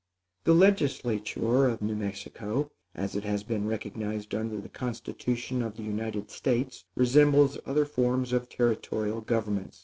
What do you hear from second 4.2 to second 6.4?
under the constitution of the United